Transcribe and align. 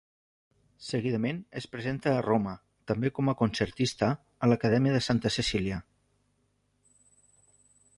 Seguidament 0.85 1.41
es 1.61 1.67
presenta 1.73 2.13
a 2.15 2.23
Roma, 2.27 2.55
també 2.93 3.13
com 3.19 3.31
a 3.33 3.37
concertista, 3.43 4.11
a 4.47 4.53
l'Acadèmia 4.53 4.97
de 4.99 5.07
Santa 5.11 5.35
Cecília. 5.41 5.83